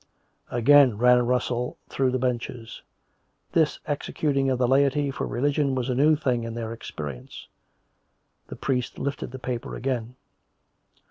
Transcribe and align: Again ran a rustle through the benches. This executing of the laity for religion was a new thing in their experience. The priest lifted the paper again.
Again 0.49 0.97
ran 0.97 1.19
a 1.19 1.23
rustle 1.23 1.77
through 1.87 2.09
the 2.09 2.17
benches. 2.17 2.81
This 3.51 3.77
executing 3.85 4.49
of 4.49 4.57
the 4.57 4.67
laity 4.67 5.11
for 5.11 5.27
religion 5.27 5.75
was 5.75 5.89
a 5.89 5.93
new 5.93 6.15
thing 6.15 6.43
in 6.43 6.55
their 6.55 6.73
experience. 6.73 7.47
The 8.47 8.55
priest 8.55 8.97
lifted 8.97 9.29
the 9.29 9.37
paper 9.37 9.75
again. 9.75 10.15